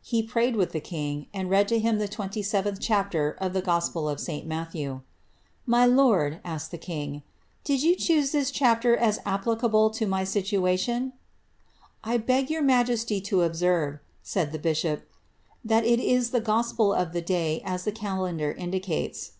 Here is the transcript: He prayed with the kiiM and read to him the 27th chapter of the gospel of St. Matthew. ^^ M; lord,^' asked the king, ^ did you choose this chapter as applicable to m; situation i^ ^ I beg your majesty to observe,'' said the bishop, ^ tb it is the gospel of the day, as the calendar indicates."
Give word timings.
He 0.00 0.22
prayed 0.22 0.56
with 0.56 0.72
the 0.72 0.80
kiiM 0.80 1.26
and 1.34 1.50
read 1.50 1.68
to 1.68 1.78
him 1.78 1.98
the 1.98 2.08
27th 2.08 2.78
chapter 2.80 3.32
of 3.32 3.52
the 3.52 3.60
gospel 3.60 4.08
of 4.08 4.20
St. 4.20 4.46
Matthew. 4.46 5.00
^^ 5.00 5.00
M; 5.84 5.96
lord,^' 5.96 6.40
asked 6.46 6.70
the 6.70 6.78
king, 6.78 7.12
^ 7.16 7.22
did 7.62 7.82
you 7.82 7.94
choose 7.94 8.30
this 8.32 8.50
chapter 8.50 8.96
as 8.96 9.20
applicable 9.26 9.90
to 9.90 10.06
m; 10.10 10.24
situation 10.24 11.10
i^ 12.02 12.12
^ 12.12 12.12
I 12.14 12.16
beg 12.16 12.48
your 12.48 12.62
majesty 12.62 13.20
to 13.20 13.42
observe,'' 13.42 13.98
said 14.22 14.52
the 14.52 14.58
bishop, 14.58 15.02
^ 15.68 15.70
tb 15.70 15.84
it 15.86 16.00
is 16.00 16.30
the 16.30 16.40
gospel 16.40 16.94
of 16.94 17.12
the 17.12 17.20
day, 17.20 17.60
as 17.62 17.84
the 17.84 17.92
calendar 17.92 18.50
indicates." 18.52 19.32